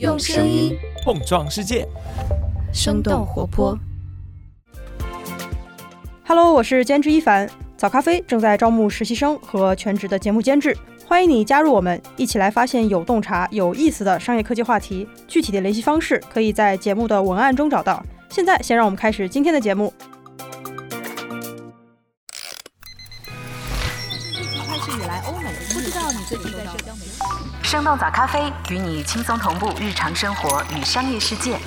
[0.00, 1.86] 用声音碰撞世界，
[2.72, 3.78] 生动活泼。
[6.26, 7.48] Hello，我是监制一凡。
[7.76, 10.76] 早咖啡正在招募实习生和全职的节目监制，
[11.06, 15.06] 欢迎你加入我们，一起来发现有洞察、有意思的商业科技话题。
[15.28, 18.04] 具体的联系方式可以在节目的文案中找到。
[18.28, 19.94] 现在，先让我们开始今天的节目。
[27.74, 31.58] 生动早咖啡与你轻松同步日常生活与商业世界。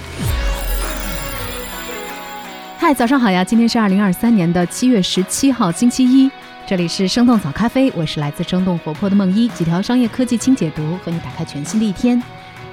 [2.77, 3.43] 嗨，早上好呀！
[3.43, 6.31] 今天是二零二三年的七月十七号，星期一。
[6.65, 12.23] 这里是生动早咖啡，我是来自生动活泼的梦一，几条商业科技轻解读，和你打开全新的一天。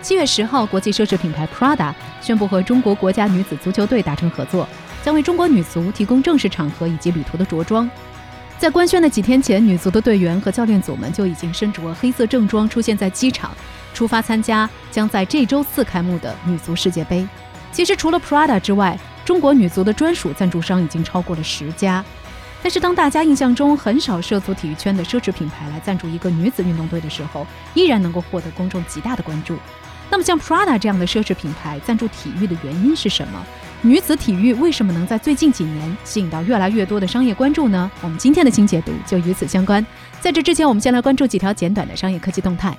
[0.01, 4.69] 七月十号，国际奢侈品牌 Prada 宣布和中国国家女子足球队达成合作，
[5.03, 7.91] 将为中国女足提供正式场合以及旅途的着装。
[8.57, 13.51] 在官宣的几天前，女足的队员和教练组们就已经身着黑色正装出现在机场，
[13.93, 17.27] 出发参加将在这周四开幕的女足世界杯。
[17.73, 22.03] 其实，除了 Prada 之外，中国女足的专属赞助商已经超过了十家。
[22.63, 29.59] 但是，当大家印象中很少涉足体育圈的奢侈品牌来赞助一个女子运动队的时候，依然能够获得公众极大的关注。
[30.09, 33.45] 那么，像 Prada 这样的奢侈品牌赞助体育的原因是什么？
[33.87, 37.91] 女子体育为什么能在最近几年吸引到越来越多的商业关注呢？
[38.01, 39.85] 我们今天的新解读就与此相关。
[40.23, 42.75] 在这之前，我们先来关注几条简短的商业科技动态。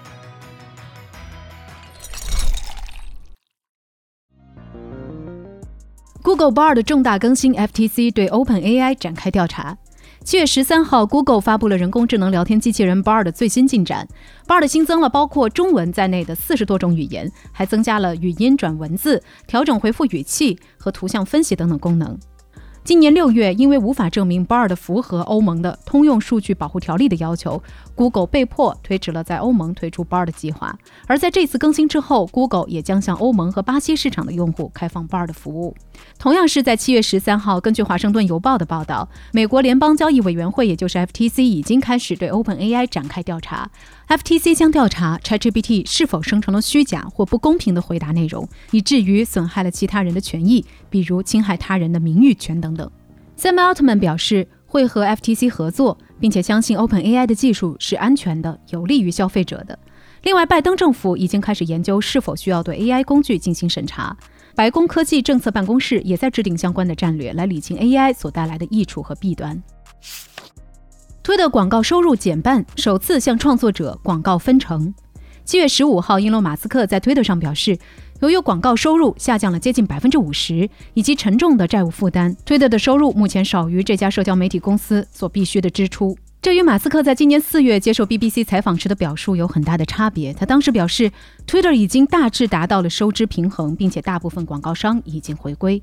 [6.24, 9.78] Google Bar 的重大更新，FTC 对 OpenAI 展开调查。
[10.26, 14.08] 七月十三号，Google 发布了人工智能聊天机器人 Bard 的最新进展。
[14.48, 22.18] Bard 新增了包括中文在内的四十多种语言，还增加了语音转文字、调整回复语气和图像分析等等功能。
[22.84, 27.62] 今年六月，因为无法证明 Bard 符合欧盟的通用数据保护条例的要求
[27.96, 30.78] ，Google 被迫推迟了在欧盟推出 Bard 计划。
[31.08, 35.76] 而在这次更新之后，Google 也将向欧盟和巴西市场的用户开放 Bard 服务。
[36.20, 43.72] 同样是在七月十三号，根据华盛顿邮报的报道，美国联邦交易委员会，也就是 FTC，已经开始对 OpenAI 展开调查。
[44.08, 52.92] FTC 将调查 ChatGPT 是否生成了虚假或不公平的回答内容，以至于损害了其他人的权益，比如侵害他人的名誉权等等。
[53.38, 59.78] Sam Altman 表示会和 FTC 合作，并且相信 OpenAI 的技术是安全的，有利于消费者的。
[60.24, 64.16] 另外，拜登政府已经开始研究是否需要对 AI 工具进行审查。
[64.56, 69.62] 白宫科技政策办公室也在制定相关的战略，来理清 AI 所带来的益处和弊端。
[71.22, 74.94] 推特广告收入减半，首次向创作者广告分成。
[75.44, 77.78] 七月十五号，英隆马斯克在推特上表示，
[78.22, 86.18] 由于广告收入下降了接近百分之五十，以及沉重的债务负担，，Twitter 的收入目前少于这家社交媒体公司所必须的支出。
[86.42, 90.32] 这与马斯克在今年四月接受 BBC 采访时的表述有很大的差别。
[90.32, 91.12] 他当时表示
[91.46, 95.82] ，Twitter 已经大致达到了收支平衡，并且大部分广告商已经回归。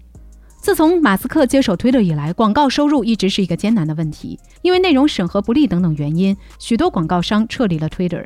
[0.60, 8.24] 自从马斯克接手 Twitter 以来，广告收入一直是一个艰难的问题，因为内容审核不力等等原因，许多广告商撤离了 Twitter。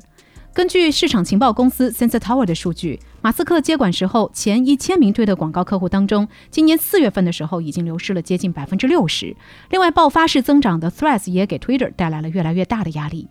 [0.53, 9.37] 根据市场情报公司 Sensor Tower 的数据，马斯克接管时候，前一千名推特广告客户当中，今年四月份的时候已经流失了接近百分之六十。
[9.71, 13.29] 另外，爆发式增长的 Threads 也给 Twitter 带来了越来越大的压力。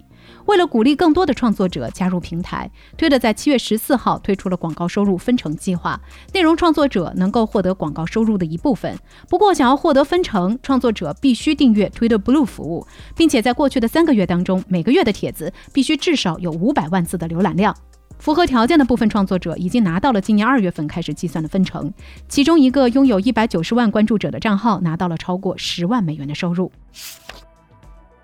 [0.47, 6.01] 为了鼓励更多的创作者加入平台，推特在七月十四号推出了广告收入分成计划，
[6.33, 8.97] 内容创作者能够获得广告收入的一部分。
[9.29, 12.85] 不过，想要获得分成，创作者必须订阅 Twitter Blue 服务，
[13.15, 17.73] 并且在过去的三个月当中，每个月的帖子必须至少有五百万字的浏览量。
[18.17, 21.93] 符合条件的部分创作者已经拿到了今年二月份开始计算的分成，
[22.27, 26.71] 其中一个拥有一百九十万关注者的账号拿到了超过十万美元的收入。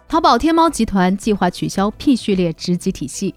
[0.08, 3.34] 淘宝天猫集团计划取消 P 序列职级体系。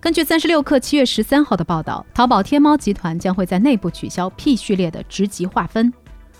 [0.00, 5.92] 根据三十六氪七月十三号的报道，淘宝天猫集团将会在内部取消 P 序列的职级划分。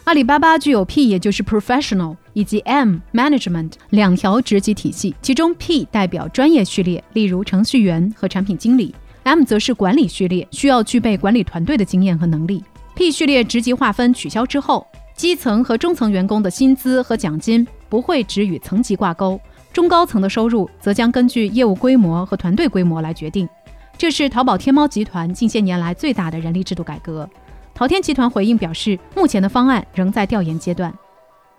[0.04, 8.92] 阿里巴巴具有 P，也就是 Professional，以及 M Management 两条职级体系，其中 P 代表专业序列，例如程序员和产品经理
[9.24, 12.62] ；M 则是管理序列，需要具备管理团队的经验和能力。
[12.94, 19.40] P 序列职级划分取消之后，基层和中层员工的薪资和奖金不会只与层级挂钩。
[19.72, 23.48] 中高层的收入则将根据业务规模和团队规模来决定，
[23.96, 27.28] 这是淘宝天猫集团近些年来最大的人力制度改革。
[27.74, 30.92] 淘天集团回应表示，目前的方案仍在调研阶段。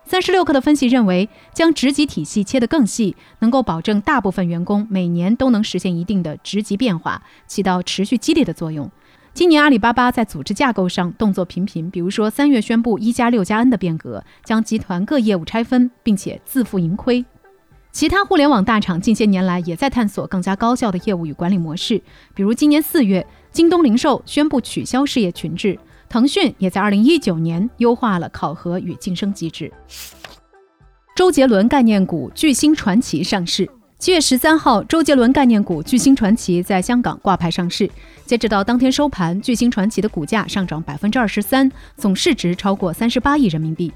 [0.06, 8.92] 三十六氪的分析认为，将职级体系切得更细，能够保证大部分员工每年都能实现一定的职级变化，起到持续激励的作用。
[9.34, 17.26] 今年阿里巴巴在组织架构上动作频频，比如说三月宣布一加六加 N 的变革，将集团各业务拆分，并且自负盈亏。
[17.92, 22.02] 其他互联网大厂近些年来也在探索更加高效的业务与管理模式，
[22.36, 25.80] 比如今年四月，京东零售宣布取消事业群制，
[26.13, 29.74] 腾讯也在二零一九年优化了考核与晋升机制。
[31.15, 33.68] 周杰伦概念股巨星传奇上市。
[33.98, 37.89] 七月十三号，周杰伦概念股巨星传奇在香港挂牌上市。
[38.27, 41.68] 截止到当天收盘，巨星传奇的股价上涨百分之二十三，
[41.98, 43.92] 总市值超过三十八亿人民币。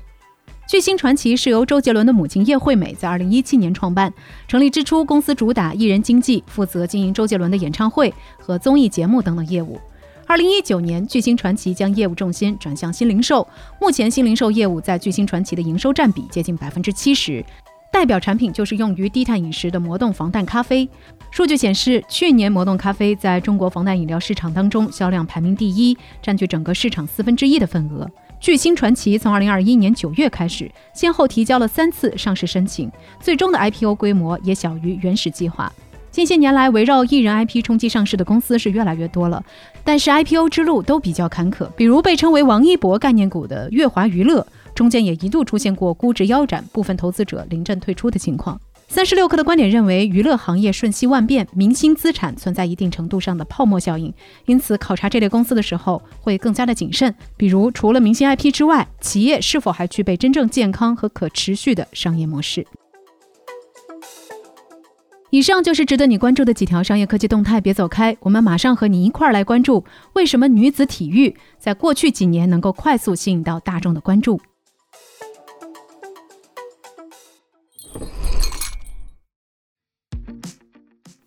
[0.68, 4.12] 巨星传奇是由周杰伦的母亲叶惠美在二零一七年创办。
[4.48, 9.80] 成立之初，公司主打艺人经纪，负责经营周杰伦的演唱会和综艺节目等等业务。
[10.28, 13.48] 二零一九年，巨星传奇将业务重心转向新零售，
[13.80, 17.44] 目前新零售业务在巨星传奇的营收占比接近百分之七十。
[17.94, 20.88] 代表产品就是用于低碳饮食的魔动防弹咖啡。
[21.32, 28.06] 数据显示，去年魔动咖啡在中国防弹饮料市场当中销量排名第一，占据整个市场四分之一的份额。
[28.38, 32.92] 巨星传奇从二零二一年九月开始，先后提交了三次上市申请，
[33.22, 35.72] 最终的 IPO 规模也小于原始计划。
[36.10, 39.44] 近些年来，围绕艺人 IP 冲击上市的公司是越来越多了，
[39.84, 44.46] 但是 IPO 之路都比较坎坷，比如被称为“王一博概念股”的乐华娱乐。
[44.74, 48.60] 中间也一度出现过估值腰斩、部分投资者临阵退出的情况。
[48.88, 54.14] 三十六氪的观点认为，娱乐行业瞬息万变，明星资产存在一定程度上的泡沫效应，
[54.46, 57.14] 因此考察这类公司的时候会更加的谨慎。
[57.36, 62.66] 比如，除了明星 IP 之外，企业是否还具备真正健康和可持续的商业模式？
[65.38, 74.42] 以上就是值得你关注的几条商业科技动态，别走开，我们马上和你一块儿来关注为什么女子体育在过去几年能够快速吸引到大众的关注。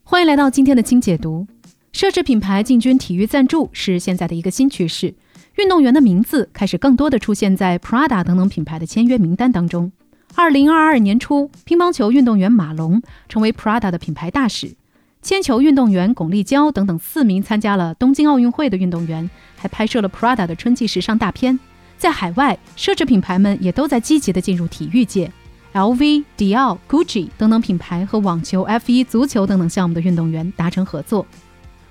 [0.03, 1.47] 欢迎来到今天的轻解读。
[1.93, 5.15] 奢侈品牌进军体育赞助是现在的一个新趋势，
[5.57, 9.93] 运动员的名字开始更多的出现在 Prada 等等品牌的签约名单当中。
[10.37, 14.75] 二零二二年初，乒乓球运动员马龙成为 Prada 的品牌大使，
[15.21, 21.59] 铅球运动员巩立姣等等四名参加了东京奥运会的运动员还拍摄了 Prada 的春季时尚大片。
[21.99, 25.31] 在海外，奢侈品牌们也都在积极的进入体育界。
[25.75, 31.27] LV、迪奥、Gucci 等等品牌和网球、F1、足球等等项目的运动员达成合作。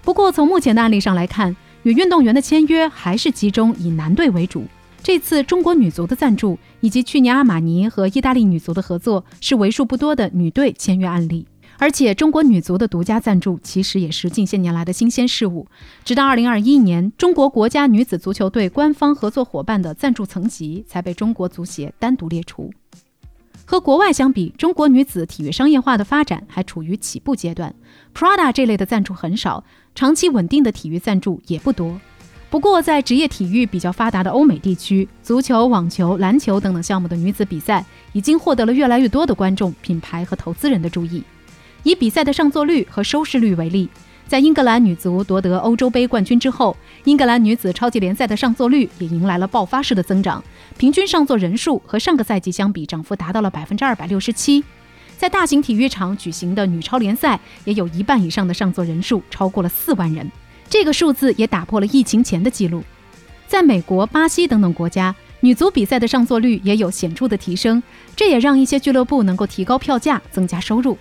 [0.01, 4.65] 不过，从目前的案例上来看，与运动员的签约还是集中以男队为主。
[5.01, 11.47] 这次中国女足的赞助，以及去年阿玛尼和意大利女足的合作，是为数不多的女队签约案例。
[11.79, 15.65] 而且，中国女足的独家赞助其实也是近些年来的新鲜事物。
[16.03, 22.69] 直到2021年，中国国家女子足球队官方合作伙伴的赞助层级才被中国足协单独列出。
[23.65, 27.73] 和国外相比，中国女子体育商业化的发展还处于起步阶段。
[28.13, 29.63] Prada 这类的赞助很少，
[29.95, 31.99] 长期稳定的体育赞助也不多。
[32.49, 41.23] 不过，在职业体育比较发达的欧美地区，足球、网球、篮球等等项目的女子比赛已经获得了越来越多的观众、品牌和投资人的注意。
[41.83, 43.87] 以比赛的上座率和收视率为例。
[44.27, 50.43] 在英格兰女足夺得欧洲杯冠军之后，英格兰女子超级联赛的上座率也迎来了爆发式的增长，
[50.77, 54.63] 平均上座人数和上个赛季相比涨幅达到了百分之二百六十七。
[55.17, 60.31] 在大型体育场举行的女超联赛，也有一半以上的上座人数超过了四万人，
[60.69, 62.83] 这个数字也打破了疫情前的记录。
[63.47, 67.81] 在美国、巴西等等国家，女足比赛的上座率也有显著的提升，
[68.15, 70.95] 这也让一些俱乐部能够提高票价，增加收入。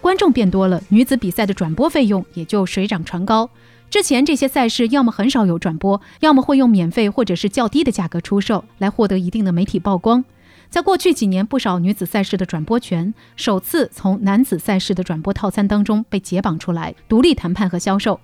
[0.00, 3.48] 观众变多了，女子比赛的转播费用也就水涨船高。
[3.88, 10.24] 之前这些赛事要么很少有转播，要么会用免费或者是较低的价格出售，来获得一定的媒体曝光。
[10.68, 18.18] 在过去几年，不少女子赛事的转播权首次从男子赛事的转播套餐当中被解绑出来，独立谈判和销售。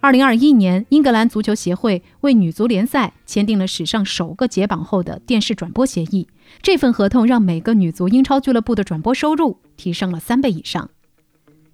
[0.00, 6.28] 二零二一年，英格兰足球协会为女足联赛签订了史上首个解绑后的电视转播协议。
[6.62, 10.88] 这份合同让每个女足英超俱乐部的转播收入提升了三倍以上。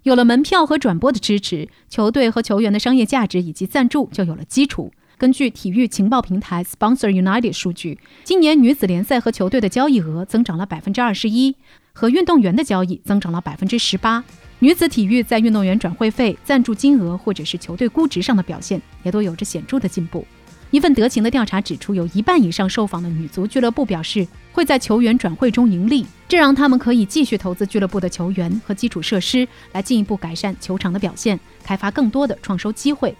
[0.01, 4.91] 有了门票和转播的支持，球队和球员的商业价值以及赞助就有了基础。
[5.19, 11.55] 根据体育情报平台 Sponsor United 数据，今年女子联赛和球队的交易额增长了百分之二十一，
[11.93, 14.23] 和运动员的交易增长了百分之十八。
[14.59, 20.25] 女子体育在运动员转会费、赞助金额或者是球队估值上的表现，也都有着显著的进步。
[20.71, 33.15] 一份德勤的调查指出，有一半以上受访的女足俱乐部表示会在球员转会中盈利，这让他们可以继续投资俱乐部的球员和基础设施，来进一步改善球场的表现，开发更多的创收机会。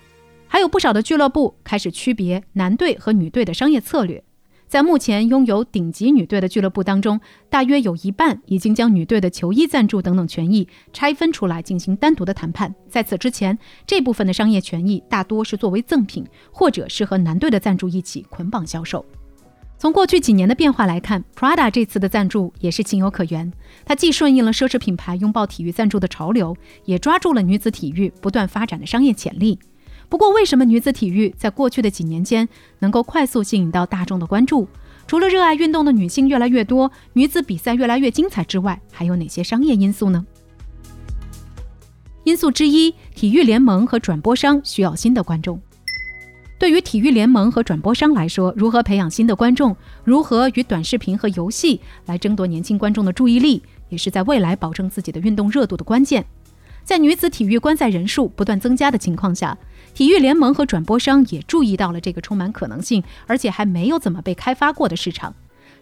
[0.47, 4.23] 还有不少的俱乐部开始区别男队和女队的商业策略。
[4.67, 7.19] 在目前拥有顶级女队的俱乐部当中，
[7.49, 12.73] 大约有一半已经将女队的球衣赞助等等权益拆分出来进行单独的谈判。
[12.89, 19.05] 在此之前，这部分的商业权益大多是作为赠品，或者是和男队的赞助一起捆绑销售。
[19.77, 23.51] 从过去几年的变化来看，Prada 这次的赞助也是情有可原。
[23.85, 26.55] 它既顺应了奢侈品牌拥抱体育赞助的潮流，
[26.85, 29.59] 也抓住了女子体育不断发展的商业潜力。
[30.07, 32.47] 不过，为什么女子体育在过去的几年间
[32.79, 34.67] 能够快速吸引到大众的关注？
[35.07, 40.25] 除了热爱运动的女性越来越多，女子比赛越来越精彩之外，还有哪些商业因素呢？
[42.23, 45.61] 因素之一，体育联盟和转播商需要新的观众。
[46.57, 56.25] 对于体育联盟和转播商来说，如何培养新的观众，如何与短视频和游戏来争夺年轻观众的注意力，也是在未来保证自己的运动热度的关键。
[56.85, 59.57] 在女子体育观赛人数不断增加的情况下，
[59.95, 65.33] 体育联盟和转播商也注意到了这个充满可能性，而且还没有怎么被开发过的市场。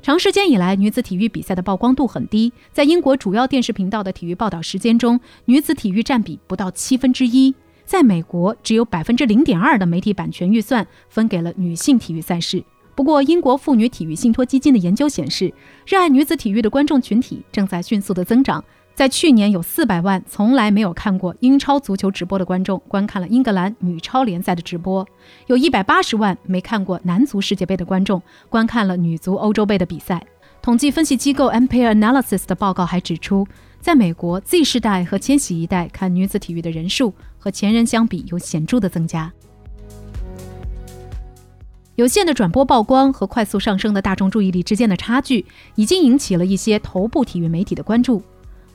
[0.01, 7.53] 长时间以来，女子体育比赛的曝光度很低，在英国主要电视频道的体育报道时间中，女子体育占比不到七分之一。
[7.85, 12.63] 在美国，只有百分之零点二的媒体版权预算分给了女性体育赛事。
[12.95, 15.53] 不过，英国妇女体育信托基金的研究显示，
[15.85, 18.63] 热爱女子体育的观众群体正在迅速的增长。
[18.95, 25.03] 在去年，有四百万从来没有看过英超足球直播的观众观看了英格兰女超联赛的直播；
[25.47, 30.23] 有一百八十万没看过男足世界杯的观众观看了女足欧洲杯的比赛。
[30.61, 33.47] 统计分析机构 Empire Analysis 的报告还指出，
[33.81, 39.33] 在美国，Z 世代和千禧一代看女子体育的人数和前人相比有显著的增加。
[41.95, 45.45] 有限的转播曝光和快速上升的大众注意力之间的差距，
[45.75, 48.23] 已经引起了一些头部体育媒体的关注。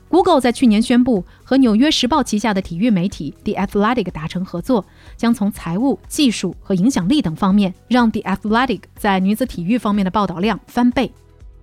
[0.09, 4.83] Google 在去年宣布和《纽约时报》旗下的体育媒体 The Athletic 达成合作，
[5.15, 11.11] 将从财务、技术和影响力等方面让 The Athletic 在女子体育方面的报道量翻倍。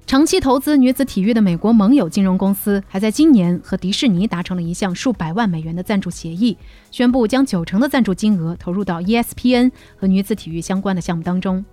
[0.06, 6.56] 长期投资女子体育的美国盟友金融公司还在今年和迪士尼达成了一项数百万美元的赞助协议，
[6.92, 11.64] 宣布将九成的赞助金额投入到 ESPN 和女子体育相关的项目当中。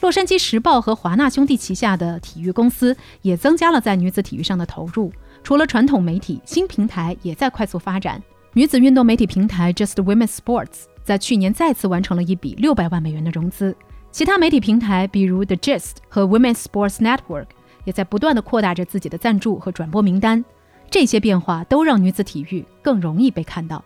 [0.00, 5.12] 洛杉矶时报和华纳兄弟旗下的体育公司也增加了在女子体育上的投入。
[5.44, 8.20] 除了传统媒体，新平台也在快速发展。
[8.54, 13.76] 女子运动媒体平台 Just Women Sports 在去年再次完成了一笔六百万美元的融资。
[14.10, 17.48] 其他媒体平台，比如 The Gist 和 Women's Sports Network，
[17.84, 20.42] 也在不断的扩大着自己的赞助和转播名单。
[20.88, 23.84] 这些变化都让女子体育更容易被看到。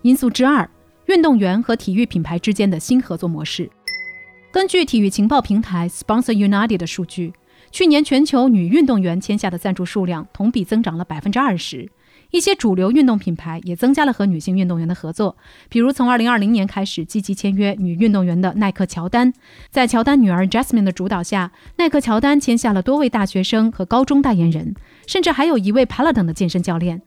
[0.00, 0.66] 因素之二，
[1.04, 3.68] 运动员和体育品牌之间的新合作模式。
[4.50, 7.34] 根据体育情报平台 Sponsor United 的数据。
[7.70, 11.90] 去年全球女运动员签下的赞助数量同比增长了百分之二十，
[12.30, 15.36] 一些主流运动品牌也增加了和女性运动员的合作，
[15.68, 19.32] 比如从二零二零年开始积极签约女运动员的耐克乔丹，
[19.70, 24.74] 在乔丹女儿 Jasmine 的主导下，耐克乔丹签下了多位大学生和高中代言人，
[25.06, 27.00] 甚至还有一位 Peloton 的健身教练，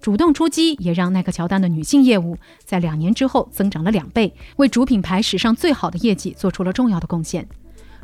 [0.00, 7.46] 主动出击也让耐克乔丹的女性业务在两年之后增长了两倍，为主品牌史上最好的业绩做出了重要的贡献。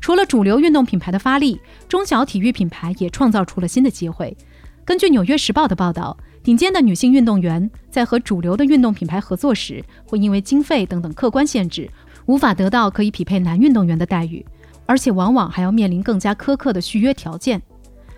[0.00, 4.36] 除了主流运动品牌的发力，中小体育品牌也创造出了新的机会。
[4.84, 11.88] 根据《纽约时报》的报道，顶尖的女性运动员在和主流的运动品牌合作时，会因为经费等等客观限制，
[12.26, 14.44] 无法得到可以匹配男运动员的待遇，
[14.84, 17.62] 而且往往还要面临更加苛刻的续约条件。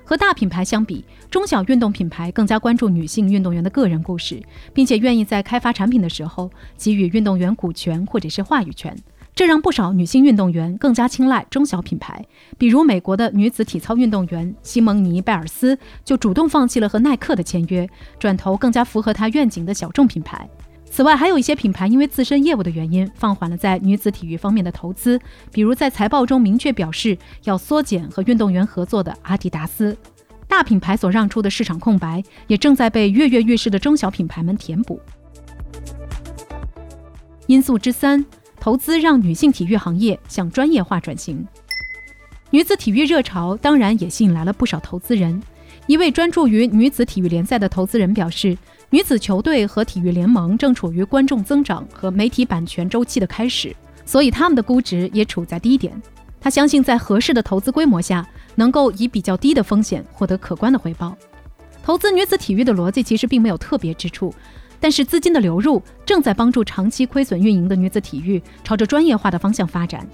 [0.04, 4.42] 和大品牌相比，中小运动品牌更加关注女性运动员的个人故事，
[4.72, 8.96] 并且愿意在开发产品的时候给予运动员股权或者是话语权。
[9.36, 12.24] 这让不少女性运动员更加青睐中小品牌，
[12.56, 17.86] 比如美国的女子体操运动员西蒙尼·拜尔斯就主动放弃了和耐克的签约，
[18.18, 20.48] 转投更加符合她愿景的小众品牌。
[20.86, 25.20] 此外，还有一些品牌因为自身业务的原因放缓了在女子体育方面的投资，
[25.52, 29.94] 比如在财报中明确表示要缩减和运动员合作的阿迪达斯。
[30.48, 34.98] 大品牌所让出的市场空白，也正在被跃跃欲试的中小品牌们填补。
[37.46, 38.24] 因素之三。
[38.66, 41.46] 投资让女性体育行业向专业化转型，
[42.50, 45.40] 女子体育热潮当然也吸引来了不少投资人。
[45.86, 48.58] 一位专注于女子体育联赛的投资人表示，
[48.90, 53.72] 女子球队和体育联盟正处于观众增长和媒体版权周期的开始，
[54.04, 56.02] 所以他们的估值也处在低点。
[56.40, 61.16] 他相信，在合适的投资规模下，能够以比较低的风险获得可观的回报。
[61.84, 64.34] 投资女子体育的逻辑其实并没有特别之处。
[64.80, 70.06] 但是资金的流入正在帮助长期亏损运营的女子体育朝着专业化的方向发展。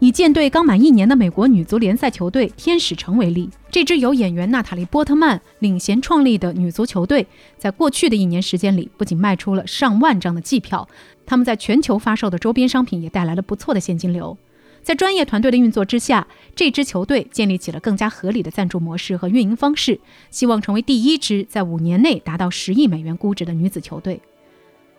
[0.00, 10.86] 以舰队刚满一年的美国女足联赛球队天使城为例，这支由演员娜塔莉·波特曼领衔创立的女足球队，在过去的一年时间里，不仅卖出了上万张的季票，
[11.24, 14.36] 他们在全球发售的周边商品也带来了不错的现金流。
[14.84, 19.98] 在专业团队的运作之下，这支球队建立起了更加合理的赞助模式和运营方式，
[20.30, 24.20] 希望成为第一支在五年内达到十亿美元估值的女子球队。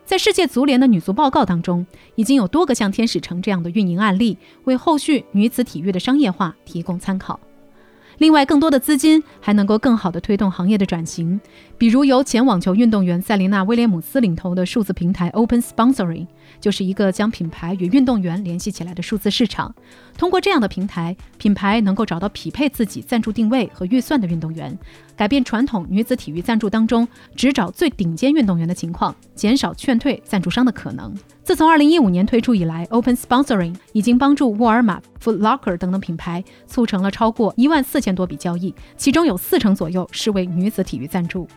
[0.03, 7.39] 在世界足联的女足报告当中，已经有多个像天使城这样的运营案例，为后续女子体育的商业化提供参考。
[8.17, 11.39] 另外，更多的资金还能够更好地推动行业的转型，
[11.77, 16.25] 比如由前网球运动员塞琳娜·威廉姆斯领头的数字平台 Open Sponsoring，
[16.59, 19.73] 就是一个将品牌与运动员联系起来的数字市场。
[20.17, 24.77] 通过这样的平台，品牌能够找到匹配自己赞助定位和预算的运动员，
[25.15, 31.13] 改变传统女子体育赞助当中只找最顶尖运动员的情况，减少劝退赞助商的可能。
[31.43, 41.47] 自从2015年推出以来，Open Sponsoring 已经帮助沃尔玛、Foot Locker 等等品牌促成了超过一万四千多笔交易，其中有四成左右是为女子体育赞助。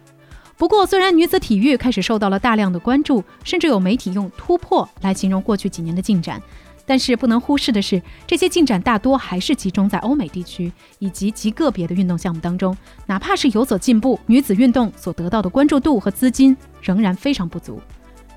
[0.58, 6.42] 不过，虽然女子体育开始受到了大量的关注，甚至有媒体用“突破”来形容过去几年的进展，
[6.84, 12.76] 但是不能忽视的是，这些进展大多还是集中在欧美地区以及极个别的运动项目当中。
[13.06, 17.80] 哪怕是有所进步，女子运动所得到的关注度和资金仍然非常不足。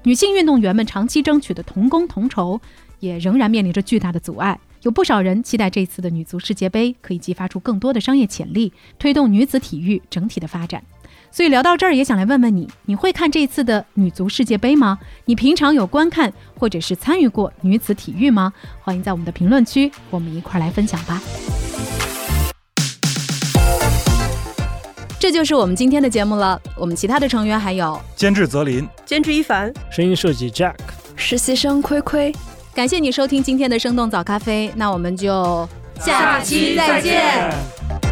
[0.04, 2.62] 女性运动员们长期争取的同工同酬，
[3.00, 4.60] 也仍然面临着巨大的阻碍。
[4.84, 10.84] 有不少人期待这次的女足世界杯可以激发出更多的商业潜力，推动女子体育整体的发展。
[11.34, 15.00] 所以聊到这儿，也想来问问你：你会看这次的女足世界杯吗？
[15.24, 18.52] 你平常有观看或者是参与过女子体育吗？
[18.82, 21.22] 欢迎在我们的评论区，我们一块儿来分享吧。
[25.18, 26.60] 这就是我们今天的节目了。
[26.76, 30.76] 我们其他的成员还有监制泽林，监制一凡，声音设计 Jack，
[31.16, 32.36] 实习生亏亏。
[32.74, 35.70] 感谢你收听今天的生动早咖啡，那我们就
[36.00, 38.11] 下期再见。